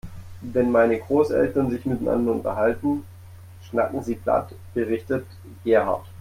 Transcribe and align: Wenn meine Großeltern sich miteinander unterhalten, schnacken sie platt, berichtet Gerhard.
Wenn 0.41 0.71
meine 0.71 0.97
Großeltern 0.97 1.69
sich 1.69 1.85
miteinander 1.85 2.31
unterhalten, 2.31 3.03
schnacken 3.61 4.01
sie 4.01 4.15
platt, 4.15 4.51
berichtet 4.73 5.27
Gerhard. 5.63 6.07